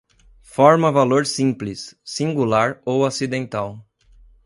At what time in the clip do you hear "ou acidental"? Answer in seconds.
2.83-3.77